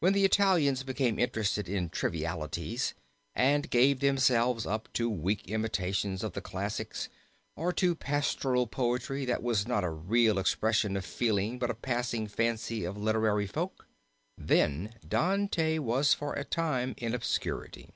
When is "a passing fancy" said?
11.68-12.84